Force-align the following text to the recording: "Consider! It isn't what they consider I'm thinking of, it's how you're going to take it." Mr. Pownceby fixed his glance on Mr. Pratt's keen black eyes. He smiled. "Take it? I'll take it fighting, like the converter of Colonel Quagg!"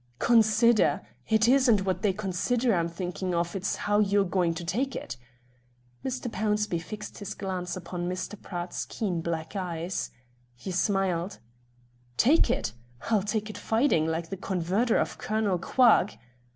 "Consider! 0.17 1.01
It 1.29 1.47
isn't 1.47 1.85
what 1.85 2.01
they 2.01 2.11
consider 2.11 2.73
I'm 2.73 2.89
thinking 2.89 3.35
of, 3.35 3.55
it's 3.55 3.75
how 3.75 3.99
you're 3.99 4.25
going 4.25 4.55
to 4.55 4.65
take 4.65 4.95
it." 4.95 5.15
Mr. 6.03 6.27
Pownceby 6.27 6.81
fixed 6.81 7.19
his 7.19 7.35
glance 7.35 7.77
on 7.77 8.09
Mr. 8.09 8.41
Pratt's 8.41 8.85
keen 8.85 9.21
black 9.21 9.55
eyes. 9.55 10.09
He 10.55 10.71
smiled. 10.71 11.37
"Take 12.17 12.49
it? 12.49 12.73
I'll 13.11 13.21
take 13.21 13.47
it 13.47 13.59
fighting, 13.59 14.07
like 14.07 14.31
the 14.31 14.37
converter 14.37 14.97
of 14.97 15.19
Colonel 15.19 15.59
Quagg!" 15.59 16.17